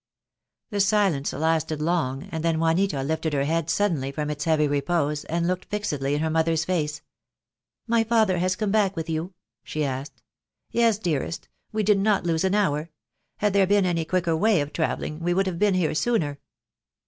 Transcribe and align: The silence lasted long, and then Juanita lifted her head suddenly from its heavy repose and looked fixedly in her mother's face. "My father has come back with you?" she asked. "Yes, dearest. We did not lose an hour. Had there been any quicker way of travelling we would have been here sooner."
The 0.71 0.79
silence 0.79 1.31
lasted 1.31 1.79
long, 1.79 2.23
and 2.31 2.43
then 2.43 2.59
Juanita 2.59 3.03
lifted 3.03 3.33
her 3.33 3.43
head 3.43 3.69
suddenly 3.69 4.11
from 4.11 4.31
its 4.31 4.45
heavy 4.45 4.67
repose 4.67 5.25
and 5.25 5.45
looked 5.45 5.65
fixedly 5.65 6.15
in 6.15 6.21
her 6.21 6.29
mother's 6.31 6.65
face. 6.65 7.03
"My 7.85 8.03
father 8.03 8.39
has 8.39 8.55
come 8.55 8.71
back 8.71 8.95
with 8.95 9.11
you?" 9.11 9.35
she 9.63 9.85
asked. 9.85 10.23
"Yes, 10.71 10.97
dearest. 10.97 11.49
We 11.71 11.83
did 11.83 11.99
not 11.99 12.23
lose 12.25 12.43
an 12.43 12.55
hour. 12.55 12.89
Had 13.37 13.53
there 13.53 13.67
been 13.67 13.85
any 13.85 14.03
quicker 14.03 14.35
way 14.35 14.59
of 14.59 14.73
travelling 14.73 15.19
we 15.19 15.35
would 15.35 15.45
have 15.45 15.59
been 15.59 15.75
here 15.75 15.93
sooner." 15.93 16.39